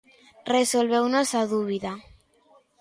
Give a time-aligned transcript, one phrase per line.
[0.53, 1.91] Resolveunos a dúbida.